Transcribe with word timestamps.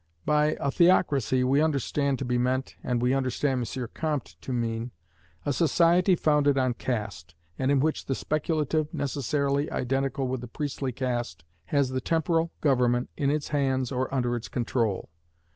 By 0.25 0.57
a 0.59 0.71
theocracy 0.71 1.43
we 1.43 1.61
understand 1.61 2.17
to 2.17 2.25
be 2.25 2.39
meant, 2.39 2.75
and 2.83 3.03
we 3.03 3.13
understand 3.13 3.67
M. 3.77 3.87
Comte 3.93 4.35
to 4.41 4.51
mean, 4.51 4.89
a 5.45 5.53
society 5.53 6.15
founded 6.15 6.57
on 6.57 6.73
caste, 6.73 7.35
and 7.59 7.69
in 7.69 7.79
which 7.79 8.07
the 8.07 8.15
speculative, 8.15 8.91
necessarily 8.95 9.69
identical 9.69 10.27
with 10.27 10.41
the 10.41 10.47
priestly 10.47 10.91
caste, 10.91 11.43
has 11.65 11.89
the 11.89 12.01
temporal 12.01 12.51
government 12.61 13.11
in 13.15 13.29
its 13.29 13.49
hands 13.49 13.91
or 13.91 14.11
under 14.11 14.35
its 14.35 14.47
control. 14.47 15.09